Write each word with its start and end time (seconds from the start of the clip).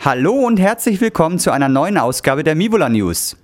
Hallo 0.00 0.32
und 0.32 0.60
herzlich 0.60 1.00
willkommen 1.00 1.40
zu 1.40 1.50
einer 1.50 1.68
neuen 1.68 1.98
Ausgabe 1.98 2.44
der 2.44 2.54
Mivola 2.54 2.88
News. 2.88 3.36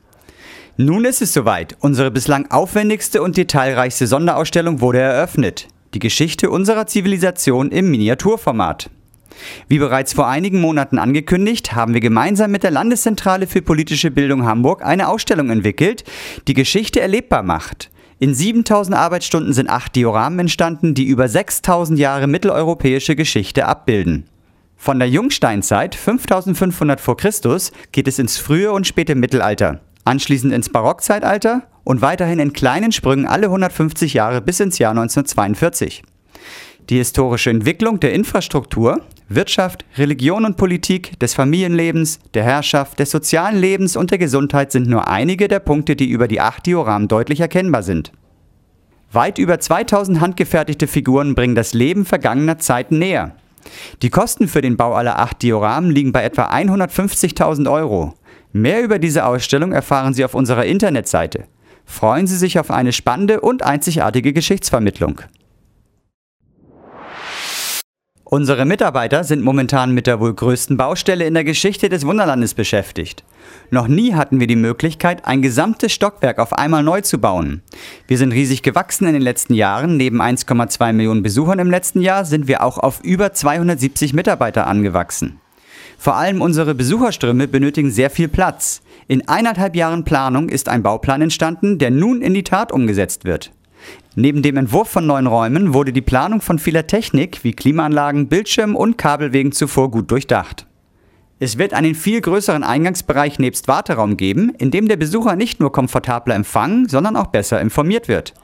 Nun 0.76 1.04
ist 1.04 1.20
es 1.20 1.32
soweit. 1.32 1.76
Unsere 1.80 2.12
bislang 2.12 2.48
aufwendigste 2.48 3.22
und 3.22 3.36
detailreichste 3.36 4.06
Sonderausstellung 4.06 4.80
wurde 4.80 5.00
eröffnet. 5.00 5.66
Die 5.94 5.98
Geschichte 5.98 6.50
unserer 6.50 6.86
Zivilisation 6.86 7.72
im 7.72 7.90
Miniaturformat. 7.90 8.88
Wie 9.66 9.80
bereits 9.80 10.12
vor 10.12 10.28
einigen 10.28 10.60
Monaten 10.60 11.00
angekündigt, 11.00 11.74
haben 11.74 11.92
wir 11.92 12.00
gemeinsam 12.00 12.52
mit 12.52 12.62
der 12.62 12.70
Landeszentrale 12.70 13.48
für 13.48 13.60
politische 13.60 14.12
Bildung 14.12 14.46
Hamburg 14.46 14.84
eine 14.84 15.08
Ausstellung 15.08 15.50
entwickelt, 15.50 16.04
die 16.46 16.54
Geschichte 16.54 17.00
erlebbar 17.00 17.42
macht. 17.42 17.90
In 18.20 18.32
7000 18.32 18.96
Arbeitsstunden 18.96 19.52
sind 19.54 19.68
acht 19.68 19.96
Dioramen 19.96 20.38
entstanden, 20.38 20.94
die 20.94 21.04
über 21.04 21.26
6000 21.26 21.98
Jahre 21.98 22.28
mitteleuropäische 22.28 23.16
Geschichte 23.16 23.66
abbilden. 23.66 24.28
Von 24.76 24.98
der 24.98 25.08
Jungsteinzeit 25.08 25.94
5500 25.94 27.00
vor 27.00 27.16
Christus 27.16 27.72
geht 27.92 28.08
es 28.08 28.18
ins 28.18 28.36
frühe 28.36 28.72
und 28.72 28.86
späte 28.86 29.14
Mittelalter, 29.14 29.80
anschließend 30.04 30.52
ins 30.52 30.68
Barockzeitalter 30.68 31.62
und 31.84 32.02
weiterhin 32.02 32.38
in 32.38 32.52
kleinen 32.52 32.92
Sprüngen 32.92 33.26
alle 33.26 33.46
150 33.46 34.14
Jahre 34.14 34.40
bis 34.40 34.60
ins 34.60 34.78
Jahr 34.78 34.90
1942. 34.90 36.02
Die 36.90 36.98
historische 36.98 37.50
Entwicklung 37.50 37.98
der 37.98 38.12
Infrastruktur, 38.12 39.00
Wirtschaft, 39.28 39.86
Religion 39.96 40.44
und 40.44 40.58
Politik, 40.58 41.18
des 41.18 41.32
Familienlebens, 41.32 42.18
der 42.34 42.44
Herrschaft, 42.44 42.98
des 42.98 43.10
sozialen 43.10 43.58
Lebens 43.58 43.96
und 43.96 44.10
der 44.10 44.18
Gesundheit 44.18 44.70
sind 44.70 44.86
nur 44.86 45.08
einige 45.08 45.48
der 45.48 45.60
Punkte, 45.60 45.96
die 45.96 46.10
über 46.10 46.28
die 46.28 46.42
acht 46.42 46.66
Dioramen 46.66 47.08
deutlich 47.08 47.40
erkennbar 47.40 47.82
sind. 47.82 48.12
Weit 49.12 49.38
über 49.38 49.58
2000 49.60 50.20
handgefertigte 50.20 50.86
Figuren 50.86 51.34
bringen 51.34 51.54
das 51.54 51.72
Leben 51.72 52.04
vergangener 52.04 52.58
Zeiten 52.58 52.98
näher. 52.98 53.34
Die 54.02 54.10
Kosten 54.10 54.48
für 54.48 54.60
den 54.60 54.76
Bau 54.76 54.94
aller 54.94 55.18
acht 55.18 55.42
Dioramen 55.42 55.90
liegen 55.90 56.12
bei 56.12 56.22
etwa 56.22 56.50
150.000 56.50 57.70
Euro. 57.70 58.14
Mehr 58.52 58.82
über 58.82 58.98
diese 58.98 59.26
Ausstellung 59.26 59.72
erfahren 59.72 60.14
Sie 60.14 60.24
auf 60.24 60.34
unserer 60.34 60.64
Internetseite. 60.64 61.44
Freuen 61.84 62.26
Sie 62.26 62.36
sich 62.36 62.58
auf 62.58 62.70
eine 62.70 62.92
spannende 62.92 63.40
und 63.40 63.62
einzigartige 63.62 64.32
Geschichtsvermittlung. 64.32 65.20
Unsere 68.34 68.64
Mitarbeiter 68.64 69.22
sind 69.22 69.44
momentan 69.44 69.92
mit 69.92 70.08
der 70.08 70.18
wohl 70.18 70.34
größten 70.34 70.76
Baustelle 70.76 71.24
in 71.24 71.34
der 71.34 71.44
Geschichte 71.44 71.88
des 71.88 72.04
Wunderlandes 72.04 72.54
beschäftigt. 72.54 73.22
Noch 73.70 73.86
nie 73.86 74.14
hatten 74.14 74.40
wir 74.40 74.48
die 74.48 74.56
Möglichkeit, 74.56 75.24
ein 75.24 75.40
gesamtes 75.40 75.92
Stockwerk 75.92 76.40
auf 76.40 76.52
einmal 76.52 76.82
neu 76.82 77.00
zu 77.00 77.20
bauen. 77.20 77.62
Wir 78.08 78.18
sind 78.18 78.32
riesig 78.32 78.64
gewachsen 78.64 79.06
in 79.06 79.12
den 79.12 79.22
letzten 79.22 79.54
Jahren. 79.54 79.96
Neben 79.96 80.20
1,2 80.20 80.94
Millionen 80.94 81.22
Besuchern 81.22 81.60
im 81.60 81.70
letzten 81.70 82.00
Jahr 82.00 82.24
sind 82.24 82.48
wir 82.48 82.64
auch 82.64 82.78
auf 82.78 83.04
über 83.04 83.32
270 83.32 84.14
Mitarbeiter 84.14 84.66
angewachsen. 84.66 85.38
Vor 85.96 86.16
allem 86.16 86.42
unsere 86.42 86.74
Besucherströme 86.74 87.46
benötigen 87.46 87.92
sehr 87.92 88.10
viel 88.10 88.26
Platz. 88.26 88.82
In 89.06 89.28
eineinhalb 89.28 89.76
Jahren 89.76 90.02
Planung 90.02 90.48
ist 90.48 90.68
ein 90.68 90.82
Bauplan 90.82 91.22
entstanden, 91.22 91.78
der 91.78 91.92
nun 91.92 92.20
in 92.20 92.34
die 92.34 92.42
Tat 92.42 92.72
umgesetzt 92.72 93.24
wird. 93.24 93.52
Neben 94.16 94.42
dem 94.42 94.56
Entwurf 94.56 94.88
von 94.88 95.06
neuen 95.06 95.26
Räumen 95.26 95.74
wurde 95.74 95.92
die 95.92 96.00
Planung 96.00 96.40
von 96.40 96.58
vieler 96.58 96.86
Technik 96.86 97.42
wie 97.42 97.52
Klimaanlagen, 97.52 98.28
Bildschirmen 98.28 98.76
und 98.76 98.98
Kabelwegen 98.98 99.52
zuvor 99.52 99.90
gut 99.90 100.10
durchdacht. 100.10 100.66
Es 101.40 101.58
wird 101.58 101.74
einen 101.74 101.96
viel 101.96 102.20
größeren 102.20 102.62
Eingangsbereich 102.62 103.40
nebst 103.40 103.66
Warteraum 103.66 104.16
geben, 104.16 104.52
in 104.56 104.70
dem 104.70 104.86
der 104.86 104.96
Besucher 104.96 105.34
nicht 105.34 105.58
nur 105.58 105.72
komfortabler 105.72 106.36
empfangen, 106.36 106.88
sondern 106.88 107.16
auch 107.16 107.26
besser 107.26 107.60
informiert 107.60 108.06
wird. 108.06 108.34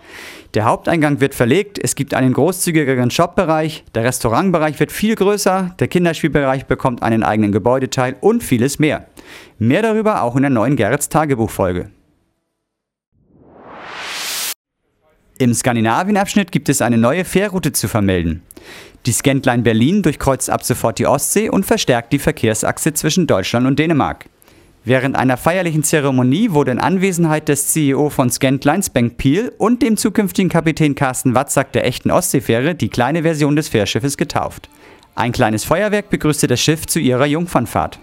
Der 0.54 0.64
Haupteingang 0.64 1.20
wird 1.20 1.36
verlegt, 1.36 1.78
es 1.82 1.94
gibt 1.94 2.14
einen 2.14 2.32
großzügigeren 2.32 3.12
Shopbereich, 3.12 3.84
der 3.94 4.04
Restaurantbereich 4.04 4.80
wird 4.80 4.90
viel 4.90 5.14
größer, 5.14 5.76
der 5.78 5.86
Kinderspielbereich 5.86 6.66
bekommt 6.66 7.04
einen 7.04 7.22
eigenen 7.22 7.52
Gebäudeteil 7.52 8.16
und 8.20 8.42
vieles 8.42 8.80
mehr. 8.80 9.06
Mehr 9.58 9.82
darüber 9.82 10.22
auch 10.22 10.34
in 10.34 10.42
der 10.42 10.50
neuen 10.50 10.74
Gerrits 10.74 11.08
Tagebuchfolge. 11.08 11.90
Im 15.40 15.54
Skandinavien-Abschnitt 15.54 16.52
gibt 16.52 16.68
es 16.68 16.82
eine 16.82 16.98
neue 16.98 17.24
Fährroute 17.24 17.72
zu 17.72 17.88
vermelden. 17.88 18.42
Die 19.06 19.12
Scantline 19.12 19.62
Berlin 19.62 20.02
durchkreuzt 20.02 20.50
ab 20.50 20.62
sofort 20.62 20.98
die 20.98 21.06
Ostsee 21.06 21.48
und 21.48 21.64
verstärkt 21.64 22.12
die 22.12 22.18
Verkehrsachse 22.18 22.92
zwischen 22.92 23.26
Deutschland 23.26 23.66
und 23.66 23.78
Dänemark. 23.78 24.26
Während 24.84 25.16
einer 25.16 25.38
feierlichen 25.38 25.82
Zeremonie 25.82 26.50
wurde 26.50 26.72
in 26.72 26.78
Anwesenheit 26.78 27.48
des 27.48 27.68
CEO 27.68 28.10
von 28.10 28.28
Scantline, 28.28 28.82
Spank 28.82 29.16
Peel, 29.16 29.50
und 29.56 29.80
dem 29.80 29.96
zukünftigen 29.96 30.50
Kapitän 30.50 30.94
Carsten 30.94 31.34
Watzak 31.34 31.72
der 31.72 31.86
echten 31.86 32.10
Ostseefähre 32.10 32.74
die 32.74 32.90
kleine 32.90 33.22
Version 33.22 33.56
des 33.56 33.70
Fährschiffes 33.70 34.18
getauft. 34.18 34.68
Ein 35.14 35.32
kleines 35.32 35.64
Feuerwerk 35.64 36.10
begrüßte 36.10 36.48
das 36.48 36.60
Schiff 36.60 36.84
zu 36.84 36.98
ihrer 36.98 37.24
Jungfernfahrt. 37.24 37.98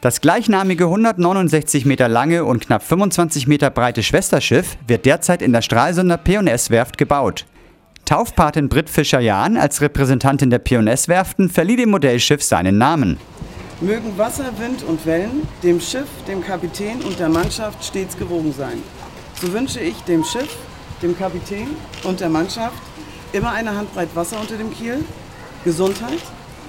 Das 0.00 0.20
gleichnamige 0.20 0.84
169 0.84 1.84
Meter 1.84 2.08
lange 2.08 2.44
und 2.44 2.60
knapp 2.60 2.84
25 2.84 3.48
Meter 3.48 3.68
breite 3.68 4.04
Schwesterschiff 4.04 4.76
wird 4.86 5.04
derzeit 5.04 5.42
in 5.42 5.52
der 5.52 5.60
Stralsunder 5.60 6.16
P&S-Werft 6.16 6.96
gebaut. 6.98 7.46
Taufpatin 8.04 8.68
Britt 8.68 8.88
Fischer-Jahn 8.88 9.56
als 9.56 9.80
Repräsentantin 9.80 10.50
der 10.50 10.60
P&S-Werften 10.60 11.50
verlieh 11.50 11.74
dem 11.74 11.90
Modellschiff 11.90 12.44
seinen 12.44 12.78
Namen. 12.78 13.18
Mögen 13.80 14.16
Wasser, 14.16 14.52
Wind 14.58 14.84
und 14.84 15.04
Wellen 15.04 15.48
dem 15.64 15.80
Schiff, 15.80 16.06
dem 16.28 16.44
Kapitän 16.44 17.00
und 17.02 17.18
der 17.18 17.28
Mannschaft 17.28 17.84
stets 17.84 18.16
gewogen 18.16 18.54
sein. 18.56 18.80
So 19.40 19.52
wünsche 19.52 19.80
ich 19.80 19.96
dem 20.02 20.22
Schiff, 20.22 20.58
dem 21.02 21.18
Kapitän 21.18 21.70
und 22.04 22.20
der 22.20 22.28
Mannschaft 22.28 22.82
immer 23.32 23.50
eine 23.50 23.74
Handbreit 23.74 24.14
Wasser 24.14 24.40
unter 24.40 24.56
dem 24.56 24.72
Kiel, 24.72 25.04
Gesundheit 25.64 26.22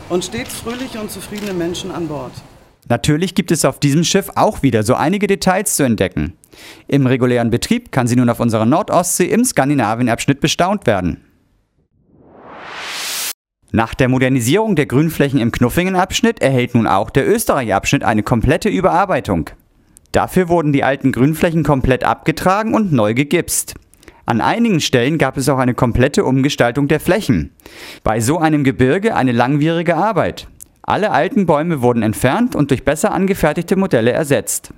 und 0.09 0.25
stets 0.25 0.55
fröhliche 0.55 0.99
und 0.99 1.11
zufriedene 1.11 1.53
Menschen 1.53 1.91
an 1.91 2.07
Bord. 2.07 2.33
Natürlich 2.89 3.35
gibt 3.35 3.51
es 3.51 3.65
auf 3.65 3.79
diesem 3.79 4.03
Schiff 4.03 4.31
auch 4.35 4.63
wieder 4.63 4.83
so 4.83 4.95
einige 4.95 5.27
Details 5.27 5.75
zu 5.75 5.83
entdecken. 5.83 6.33
Im 6.87 7.05
regulären 7.05 7.51
Betrieb 7.51 7.91
kann 7.91 8.07
sie 8.07 8.15
nun 8.15 8.29
auf 8.29 8.39
unserer 8.39 8.65
Nordostsee 8.65 9.27
im 9.27 9.45
Skandinavien-Abschnitt 9.45 10.41
bestaunt 10.41 10.87
werden. 10.87 11.23
Nach 13.71 13.93
der 13.93 14.09
Modernisierung 14.09 14.75
der 14.75 14.87
Grünflächen 14.87 15.39
im 15.39 15.51
Knuffingen-Abschnitt 15.51 16.41
erhält 16.41 16.73
nun 16.73 16.87
auch 16.87 17.11
der 17.11 17.29
Österreich-Abschnitt 17.29 18.03
eine 18.03 18.23
komplette 18.23 18.69
Überarbeitung. 18.69 19.51
Dafür 20.11 20.49
wurden 20.49 20.73
die 20.73 20.83
alten 20.83 21.11
Grünflächen 21.11 21.63
komplett 21.63 22.03
abgetragen 22.03 22.73
und 22.73 22.91
neu 22.91 23.13
gegipst. 23.13 23.75
An 24.25 24.41
einigen 24.41 24.81
Stellen 24.81 25.19
gab 25.19 25.37
es 25.37 25.49
auch 25.49 25.59
eine 25.59 25.75
komplette 25.75 26.25
Umgestaltung 26.25 26.87
der 26.87 26.99
Flächen. 26.99 27.51
Bei 28.03 28.19
so 28.19 28.39
einem 28.39 28.63
Gebirge 28.63 29.15
eine 29.15 29.31
langwierige 29.31 29.95
Arbeit. 29.95 30.47
Alle 30.89 31.11
alten 31.11 31.45
Bäume 31.45 31.83
wurden 31.83 32.01
entfernt 32.01 32.55
und 32.55 32.71
durch 32.71 32.83
besser 32.83 33.11
angefertigte 33.11 33.75
Modelle 33.75 34.09
ersetzt. 34.09 34.73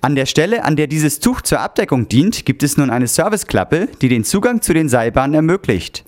An 0.00 0.16
der 0.16 0.26
Stelle, 0.26 0.64
an 0.64 0.74
der 0.74 0.88
dieses 0.88 1.20
Tuch 1.20 1.40
zur 1.40 1.60
Abdeckung 1.60 2.08
dient, 2.08 2.44
gibt 2.44 2.64
es 2.64 2.76
nun 2.76 2.90
eine 2.90 3.06
Serviceklappe, 3.06 3.86
die 4.02 4.08
den 4.08 4.24
Zugang 4.24 4.60
zu 4.60 4.74
den 4.74 4.88
Seilbahnen 4.88 5.34
ermöglicht. 5.34 6.04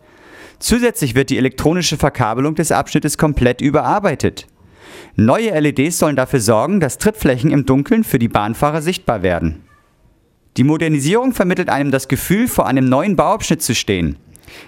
Zusätzlich 0.59 1.15
wird 1.15 1.31
die 1.31 1.39
elektronische 1.39 1.97
Verkabelung 1.97 2.57
des 2.57 2.73
Abschnittes 2.73 3.17
komplett 3.17 3.61
überarbeitet. 3.61 4.49
Neue 5.15 5.57
LEDs 5.57 6.01
sollen 6.01 6.17
dafür 6.17 6.41
sorgen, 6.41 6.81
dass 6.81 6.99
Trittflächen 6.99 7.53
im 7.53 7.65
Dunkeln 7.65 8.03
für 8.03 8.19
die 8.19 8.27
Bahnfahrer 8.27 8.83
sichtbar 8.83 9.23
werden. 9.23 9.63
Die 10.57 10.65
Modernisierung 10.65 11.33
vermittelt 11.33 11.69
einem 11.69 11.93
das 11.93 12.09
Gefühl, 12.09 12.49
vor 12.49 12.67
einem 12.67 12.89
neuen 12.89 13.15
Bauabschnitt 13.15 13.63
zu 13.63 13.77
stehen. 13.77 14.17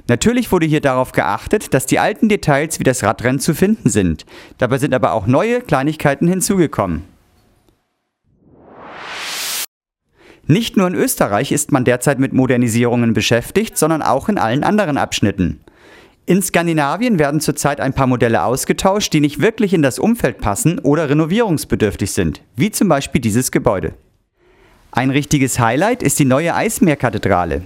Natürlich 0.08 0.50
wurde 0.52 0.66
hier 0.66 0.80
darauf 0.80 1.12
geachtet, 1.12 1.74
dass 1.74 1.86
die 1.86 1.98
alten 1.98 2.28
Details 2.28 2.78
wie 2.78 2.84
das 2.84 3.02
Radrennen 3.02 3.40
zu 3.40 3.54
finden 3.54 3.88
sind. 3.88 4.26
Dabei 4.58 4.78
sind 4.78 4.94
aber 4.94 5.12
auch 5.12 5.26
neue 5.26 5.60
Kleinigkeiten 5.60 6.28
hinzugekommen. 6.28 7.04
Nicht 10.46 10.76
nur 10.76 10.88
in 10.88 10.94
Österreich 10.94 11.52
ist 11.52 11.70
man 11.70 11.84
derzeit 11.84 12.18
mit 12.18 12.32
Modernisierungen 12.32 13.12
beschäftigt, 13.12 13.78
sondern 13.78 14.02
auch 14.02 14.28
in 14.28 14.36
allen 14.36 14.64
anderen 14.64 14.98
Abschnitten. 14.98 15.60
In 16.26 16.42
Skandinavien 16.42 17.18
werden 17.18 17.40
zurzeit 17.40 17.80
ein 17.80 17.92
paar 17.92 18.06
Modelle 18.06 18.44
ausgetauscht, 18.44 19.12
die 19.12 19.20
nicht 19.20 19.40
wirklich 19.40 19.74
in 19.74 19.82
das 19.82 19.98
Umfeld 19.98 20.38
passen 20.38 20.78
oder 20.78 21.08
renovierungsbedürftig 21.08 22.12
sind, 22.12 22.42
wie 22.56 22.70
zum 22.70 22.88
Beispiel 22.88 23.20
dieses 23.20 23.50
Gebäude. 23.50 23.94
Ein 24.92 25.10
richtiges 25.10 25.60
Highlight 25.60 26.02
ist 26.02 26.18
die 26.18 26.24
neue 26.24 26.54
Eismeerkathedrale. 26.54 27.62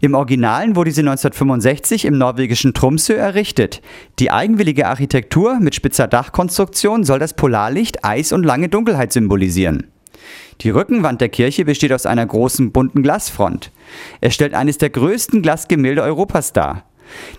Im 0.00 0.14
Originalen 0.14 0.76
wurde 0.76 0.92
sie 0.92 1.00
1965 1.00 2.04
im 2.04 2.18
norwegischen 2.18 2.74
Tromsø 2.74 3.14
errichtet. 3.14 3.82
Die 4.18 4.30
eigenwillige 4.30 4.86
Architektur 4.86 5.58
mit 5.60 5.74
spitzer 5.74 6.06
Dachkonstruktion 6.06 7.04
soll 7.04 7.18
das 7.18 7.34
Polarlicht, 7.34 8.04
Eis 8.04 8.32
und 8.32 8.44
lange 8.44 8.68
Dunkelheit 8.68 9.12
symbolisieren. 9.12 9.88
Die 10.60 10.70
Rückenwand 10.70 11.20
der 11.20 11.28
Kirche 11.28 11.64
besteht 11.64 11.92
aus 11.92 12.06
einer 12.06 12.26
großen 12.26 12.72
bunten 12.72 13.02
Glasfront. 13.02 13.70
Es 14.20 14.34
stellt 14.34 14.54
eines 14.54 14.78
der 14.78 14.90
größten 14.90 15.42
Glasgemälde 15.42 16.02
Europas 16.02 16.52
dar. 16.52 16.84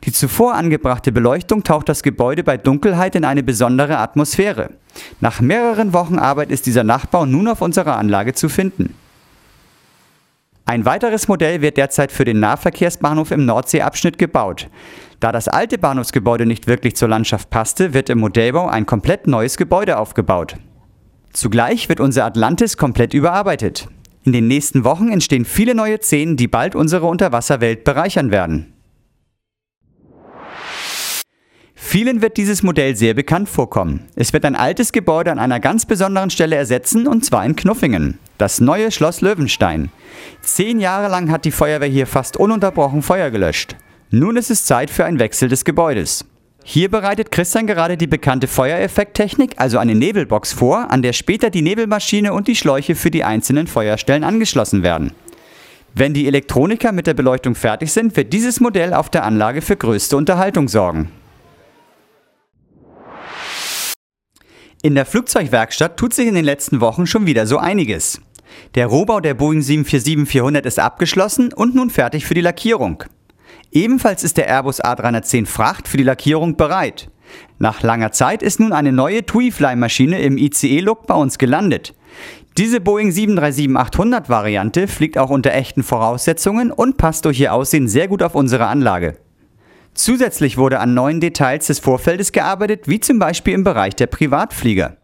Die 0.04 0.12
zuvor 0.12 0.56
angebrachte 0.56 1.12
Beleuchtung 1.12 1.64
taucht 1.64 1.90
das 1.90 2.02
Gebäude 2.04 2.44
bei 2.44 2.58
Dunkelheit 2.58 3.16
in 3.16 3.26
eine 3.26 3.44
besondere 3.44 3.98
Atmosphäre. 3.98 4.72
Nach 5.20 5.42
mehreren 5.42 5.94
Wochen 5.94 6.18
Arbeit 6.18 6.52
ist 6.52 6.66
dieser 6.66 6.84
Nachbau 6.84 7.26
nun 7.26 7.48
auf 7.48 7.62
unserer 7.62 7.98
Anlage 7.98 8.34
zu 8.34 8.50
finden. 8.50 8.96
Ein 10.70 10.86
weiteres 10.86 11.28
Modell 11.28 11.62
wird 11.62 11.78
derzeit 11.78 12.12
für 12.12 12.26
den 12.26 12.40
Nahverkehrsbahnhof 12.42 13.32
im 13.32 13.44
Nordseeabschnitt 13.44 14.20
gebaut. 14.20 14.68
Da 15.20 15.32
das 15.32 15.48
alte 15.48 15.80
Bahnhofsgebäude 15.80 16.46
nicht 16.46 16.68
wirklich 16.68 16.96
zur 16.96 17.08
Landschaft 17.08 17.50
passte, 17.50 17.96
wird 17.96 18.12
im 18.12 18.20
Modellbau 18.20 18.68
ein 18.68 18.86
komplett 18.86 19.26
neues 19.26 19.58
Gebäude 19.58 19.98
aufgebaut. 19.98 20.58
Zugleich 21.34 21.90
wird 21.90 22.00
unser 22.00 22.24
Atlantis 22.24 22.78
komplett 22.78 23.16
überarbeitet. 23.16 23.88
In 24.26 24.32
den 24.32 24.48
nächsten 24.48 24.84
Wochen 24.84 25.12
entstehen 25.12 25.44
viele 25.44 25.74
neue 25.74 26.00
Szenen, 26.04 26.38
die 26.38 26.48
bald 26.48 26.76
unsere 26.76 27.08
Unterwasserwelt 27.08 27.84
bereichern 27.84 28.30
werden. 28.30 28.72
Vielen 31.82 32.22
wird 32.22 32.38
dieses 32.38 32.62
Modell 32.62 32.96
sehr 32.96 33.16
bekannt 33.16 33.50
vorkommen. 33.50 34.06
Es 34.16 34.32
wird 34.32 34.46
ein 34.46 34.56
altes 34.56 34.92
Gebäude 34.92 35.32
an 35.32 35.40
einer 35.40 35.60
ganz 35.60 35.86
besonderen 35.88 36.30
Stelle 36.30 36.56
ersetzen, 36.58 37.08
und 37.08 37.26
zwar 37.26 37.44
in 37.46 37.56
Knuffingen. 37.56 38.20
Das 38.38 38.62
neue 38.62 38.92
Schloss 38.92 39.22
Löwenstein. 39.22 39.90
Zehn 40.42 40.80
Jahre 40.80 41.08
lang 41.08 41.32
hat 41.32 41.46
die 41.46 41.52
Feuerwehr 41.52 41.88
hier 41.88 42.06
fast 42.06 42.38
ununterbrochen 42.38 43.02
Feuer 43.02 43.32
gelöscht. 43.32 43.76
Nun 44.12 44.36
ist 44.36 44.52
es 44.52 44.66
Zeit 44.66 44.92
für 44.92 45.06
einen 45.06 45.20
Wechsel 45.20 45.50
des 45.50 45.66
Gebäudes. 45.66 46.26
Hier 46.64 46.92
bereitet 46.92 47.32
Christian 47.32 47.66
gerade 47.66 47.98
die 47.98 48.08
bekannte 48.08 48.48
Feuereffekttechnik, 48.48 49.54
also 49.56 49.80
eine 49.80 49.96
Nebelbox 49.96 50.54
vor, 50.54 50.92
an 50.92 51.02
der 51.02 51.14
später 51.14 51.50
die 51.50 51.64
Nebelmaschine 51.64 52.34
und 52.34 52.48
die 52.48 52.56
Schläuche 52.56 52.94
für 52.94 53.10
die 53.10 53.24
einzelnen 53.24 53.66
Feuerstellen 53.66 54.26
angeschlossen 54.26 54.84
werden. 54.84 55.14
Wenn 55.96 56.14
die 56.14 56.28
Elektroniker 56.28 56.92
mit 56.92 57.08
der 57.08 57.16
Beleuchtung 57.16 57.56
fertig 57.56 57.92
sind, 57.92 58.16
wird 58.16 58.34
dieses 58.34 58.60
Modell 58.60 58.94
auf 58.94 59.10
der 59.10 59.24
Anlage 59.24 59.62
für 59.62 59.78
größte 59.78 60.18
Unterhaltung 60.18 60.68
sorgen. 60.68 61.10
In 64.82 64.96
der 64.96 65.06
Flugzeugwerkstatt 65.06 65.98
tut 65.98 66.14
sich 66.14 66.26
in 66.26 66.36
den 66.36 66.46
letzten 66.46 66.80
Wochen 66.80 67.06
schon 67.06 67.26
wieder 67.26 67.46
so 67.46 67.58
einiges. 67.58 68.22
Der 68.76 68.88
Rohbau 68.88 69.20
der 69.20 69.34
Boeing 69.34 69.60
747-400 69.60 70.64
ist 70.64 70.80
abgeschlossen 70.80 71.52
und 71.52 71.76
nun 71.76 71.90
fertig 71.90 72.26
für 72.26 72.34
die 72.34 72.40
Lackierung. 72.40 73.04
Ebenfalls 73.74 74.24
ist 74.24 74.38
der 74.38 74.48
Airbus 74.48 74.82
A310 74.82 75.48
Fracht 75.48 75.90
für 75.90 75.98
die 75.98 76.04
Lackierung 76.04 76.56
bereit. 76.56 77.10
Nach 77.58 77.84
langer 77.84 78.14
Zeit 78.14 78.42
ist 78.42 78.62
nun 78.62 78.72
eine 78.72 78.94
neue 78.94 79.26
TUI-Fly-Maschine 79.26 80.22
im 80.22 80.38
ICE-Look 80.38 81.08
bei 81.08 81.16
uns 81.16 81.38
gelandet. 81.38 81.94
Diese 82.58 82.80
Boeing 82.80 83.10
737-800 83.10 84.30
Variante 84.30 84.88
fliegt 84.88 85.18
auch 85.18 85.30
unter 85.30 85.52
echten 85.52 85.84
Voraussetzungen 85.84 86.72
und 86.72 86.96
passt 86.96 87.26
durch 87.26 87.40
ihr 87.42 87.54
Aussehen 87.54 87.90
sehr 87.90 88.08
gut 88.08 88.24
auf 88.24 88.34
unsere 88.34 88.68
Anlage. 88.68 89.18
Zusätzlich 90.00 90.56
wurde 90.56 90.80
an 90.80 90.94
neuen 90.94 91.20
Details 91.20 91.68
des 91.68 91.80
Vorfeldes 91.80 92.32
gearbeitet, 92.32 92.88
wie 92.88 93.02
zum 93.02 93.20
Beispiel 93.20 93.54
im 93.54 93.66
Bereich 93.66 93.98
der 93.98 94.08
Privatflieger. 94.08 94.96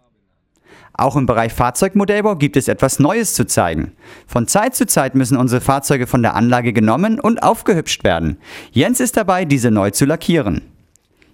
Auch 0.94 1.18
im 1.18 1.26
Bereich 1.26 1.52
Fahrzeugmodellbau 1.52 2.38
gibt 2.38 2.56
es 2.56 2.70
etwas 2.70 2.98
Neues 3.00 3.34
zu 3.34 3.46
zeigen. 3.46 3.92
Von 4.26 4.48
Zeit 4.48 4.74
zu 4.74 4.86
Zeit 4.86 5.14
müssen 5.14 5.36
unsere 5.36 5.60
Fahrzeuge 5.60 6.08
von 6.08 6.22
der 6.22 6.34
Anlage 6.34 6.72
genommen 6.72 7.20
und 7.20 7.44
aufgehübscht 7.44 8.06
werden. 8.06 8.38
Jens 8.72 9.02
ist 9.02 9.18
dabei, 9.18 9.44
diese 9.44 9.70
neu 9.70 9.90
zu 9.92 10.06
lackieren. 10.06 10.62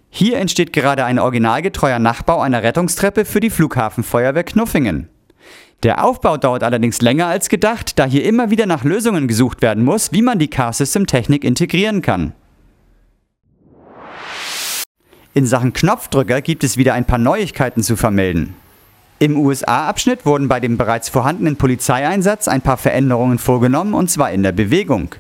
Hier 0.10 0.40
entsteht 0.40 0.74
gerade 0.74 1.06
ein 1.06 1.20
originalgetreuer 1.20 2.00
Nachbau 2.00 2.42
einer 2.42 2.64
Rettungstreppe 2.64 3.26
für 3.26 3.42
die 3.42 3.52
Flughafenfeuerwehr 3.52 4.44
Knuffingen. 4.44 5.08
Der 5.84 6.04
Aufbau 6.04 6.38
dauert 6.38 6.64
allerdings 6.64 7.00
länger 7.02 7.28
als 7.28 7.48
gedacht, 7.48 8.00
da 8.00 8.06
hier 8.06 8.26
immer 8.26 8.50
wieder 8.50 8.66
nach 8.66 8.84
Lösungen 8.84 9.28
gesucht 9.28 9.62
werden 9.62 9.84
muss, 9.84 10.12
wie 10.14 10.24
man 10.24 10.40
die 10.40 10.50
Car-System-Technik 10.50 11.44
integrieren 11.44 12.02
kann. 12.02 12.34
In 15.34 15.46
Sachen 15.46 15.72
Knopfdrücker 15.72 16.42
gibt 16.42 16.64
es 16.66 16.76
wieder 16.76 16.94
ein 16.94 17.06
paar 17.06 17.18
Neuigkeiten 17.18 17.84
zu 17.84 17.96
vermelden. 17.96 18.54
Im 19.20 19.38
USA-Abschnitt 19.38 20.26
wurden 20.26 20.50
bei 20.50 20.60
dem 20.60 20.78
bereits 20.78 21.08
vorhandenen 21.08 21.56
Polizeieinsatz 21.56 22.50
ein 22.50 22.62
paar 22.62 22.76
Veränderungen 22.76 23.38
vorgenommen, 23.38 23.94
und 23.94 24.12
zwar 24.12 24.32
in 24.32 24.44
der 24.44 24.52
Bewegung. 24.52 25.16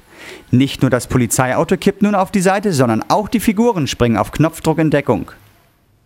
Nicht 0.49 0.81
nur 0.81 0.91
das 0.91 1.07
Polizeiauto 1.07 1.77
kippt 1.77 2.01
nun 2.01 2.15
auf 2.15 2.29
die 2.29 2.41
Seite, 2.41 2.73
sondern 2.73 3.05
auch 3.07 3.29
die 3.29 3.39
Figuren 3.39 3.87
springen 3.87 4.17
auf 4.17 4.33
Knopfdruck 4.33 4.79
in 4.79 4.89
Deckung. 4.89 5.31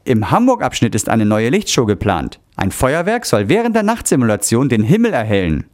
Im 0.03 0.29
Hamburg-Abschnitt 0.29 0.93
ist 0.93 1.09
eine 1.09 1.25
neue 1.25 1.49
Lichtshow 1.49 1.87
geplant. 1.87 2.39
Ein 2.57 2.71
Feuerwerk 2.71 3.25
soll 3.25 3.49
während 3.49 3.75
der 3.75 3.81
Nachtsimulation 3.81 4.69
den 4.69 4.83
Himmel 4.83 5.13
erhellen. 5.13 5.65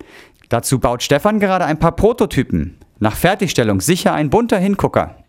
Dazu 0.48 0.80
baut 0.80 1.04
Stefan 1.04 1.42
gerade 1.42 1.66
ein 1.66 1.80
paar 1.80 1.98
Prototypen. 1.98 2.78
Nach 3.00 3.16
Fertigstellung 3.16 3.82
sicher 3.82 4.14
ein 4.14 4.30
bunter 4.30 4.58
Hingucker. 4.58 5.21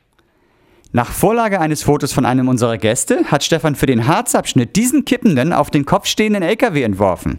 Nach 0.94 1.10
Vorlage 1.10 1.58
eines 1.58 1.82
Fotos 1.82 2.12
von 2.12 2.26
einem 2.26 2.48
unserer 2.48 2.76
Gäste 2.76 3.24
hat 3.24 3.42
Stefan 3.42 3.76
für 3.76 3.86
den 3.86 4.06
Harzabschnitt 4.06 4.76
diesen 4.76 5.06
kippenden, 5.06 5.54
auf 5.54 5.70
den 5.70 5.86
Kopf 5.86 6.06
stehenden 6.06 6.42
LKW 6.42 6.82
entworfen. 6.82 7.38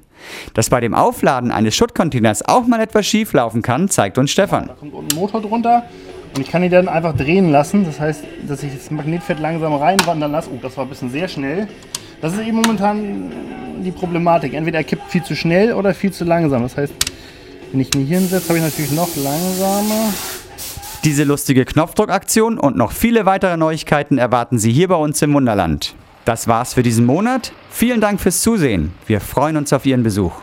Dass 0.55 0.71
bei 0.71 0.79
dem 0.79 0.95
Aufladen 0.95 1.51
eines 1.51 1.75
Schuttcontainers 1.75 2.47
auch 2.47 2.65
mal 2.65 2.81
etwas 2.81 3.05
schief 3.05 3.31
laufen 3.33 3.61
kann, 3.61 3.89
zeigt 3.89 4.17
uns 4.17 4.31
Stefan. 4.31 4.69
Da 4.69 4.73
kommt 4.73 4.95
unten 4.95 5.11
ein 5.11 5.19
Motor 5.19 5.41
drunter 5.41 5.83
und 6.35 6.41
ich 6.41 6.49
kann 6.49 6.63
ihn 6.63 6.71
dann 6.71 6.87
einfach 6.87 7.15
drehen 7.15 7.51
lassen. 7.51 7.85
Das 7.85 7.99
heißt, 7.99 8.23
dass 8.47 8.63
ich 8.63 8.73
das 8.73 8.89
Magnetfeld 8.89 9.39
langsam 9.39 9.75
reinwandern 9.75 10.31
lasse. 10.31 10.49
Oh, 10.51 10.57
das 10.59 10.75
war 10.75 10.85
ein 10.85 10.89
bisschen 10.89 11.11
sehr 11.11 11.27
schnell. 11.27 11.67
Das 12.21 12.33
ist 12.33 12.39
eben 12.39 12.57
momentan 12.57 13.31
die 13.85 13.91
Problematik. 13.91 14.55
Entweder 14.55 14.79
er 14.79 14.83
kippt 14.83 15.11
viel 15.11 15.21
zu 15.21 15.35
schnell 15.35 15.73
oder 15.73 15.93
viel 15.93 16.11
zu 16.11 16.25
langsam. 16.25 16.63
Das 16.63 16.75
heißt, 16.75 16.93
wenn 17.71 17.81
ich 17.81 17.93
ihn 17.93 18.07
hier 18.07 18.17
hinsetze, 18.17 18.49
habe 18.49 18.57
ich 18.57 18.63
natürlich 18.63 18.91
noch 18.93 19.15
langsamer. 19.15 20.11
Diese 21.03 21.25
lustige 21.25 21.65
Knopfdruckaktion 21.65 22.57
und 22.57 22.77
noch 22.77 22.93
viele 22.93 23.25
weitere 23.25 23.57
Neuigkeiten 23.57 24.17
erwarten 24.17 24.57
Sie 24.57 24.71
hier 24.71 24.87
bei 24.87 24.95
uns 24.95 25.21
im 25.21 25.33
Wunderland. 25.33 25.95
Das 26.23 26.47
war's 26.47 26.75
für 26.75 26.81
diesen 26.81 27.05
Monat. 27.05 27.51
Vielen 27.69 27.99
Dank 27.99 28.21
fürs 28.21 28.41
Zusehen. 28.41 28.93
Wir 29.05 29.19
freuen 29.19 29.57
uns 29.57 29.73
auf 29.73 29.85
Ihren 29.85 30.03
Besuch. 30.03 30.33